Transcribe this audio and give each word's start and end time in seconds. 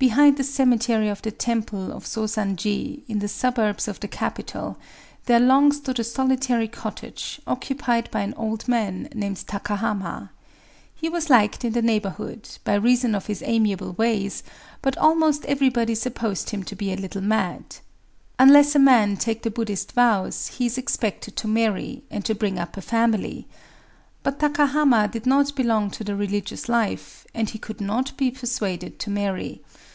Behind 0.00 0.36
the 0.36 0.44
cemetery 0.44 1.08
of 1.08 1.22
the 1.22 1.32
temple 1.32 1.90
of 1.92 2.04
Sōzanji, 2.04 3.02
in 3.08 3.18
the 3.18 3.26
suburbs 3.26 3.88
of 3.88 3.98
the 3.98 4.06
capital, 4.06 4.78
there 5.26 5.40
long 5.40 5.72
stood 5.72 5.98
a 5.98 6.04
solitary 6.04 6.68
cottage, 6.68 7.40
occupied 7.48 8.08
by 8.12 8.20
an 8.20 8.32
old 8.34 8.68
man 8.68 9.08
named 9.12 9.38
Takahama. 9.48 10.30
He 10.94 11.08
was 11.08 11.28
liked 11.28 11.64
in 11.64 11.72
the 11.72 11.82
neighborhood, 11.82 12.48
by 12.62 12.74
reason 12.74 13.16
of 13.16 13.26
his 13.26 13.42
amiable 13.44 13.94
ways; 13.94 14.44
but 14.82 14.96
almost 14.98 15.44
everybody 15.46 15.96
supposed 15.96 16.50
him 16.50 16.62
to 16.62 16.76
be 16.76 16.92
a 16.92 16.96
little 16.96 17.20
mad. 17.20 17.78
Unless 18.38 18.76
a 18.76 18.78
man 18.78 19.16
take 19.16 19.42
the 19.42 19.50
Buddhist 19.50 19.90
vows, 19.90 20.46
he 20.46 20.66
is 20.66 20.78
expected 20.78 21.34
to 21.34 21.48
marry, 21.48 22.04
and 22.08 22.24
to 22.24 22.36
bring 22.36 22.56
up 22.56 22.76
a 22.76 22.82
family. 22.82 23.48
But 24.22 24.38
Takahama 24.38 25.10
did 25.10 25.26
not 25.26 25.56
belong 25.56 25.90
to 25.90 26.04
the 26.04 26.14
religious 26.14 26.68
life; 26.68 27.26
and 27.34 27.50
he 27.50 27.58
could 27.58 27.80
not 27.80 28.16
be 28.16 28.30
persuaded 28.30 29.00
to 29.00 29.10
marry. 29.10 29.60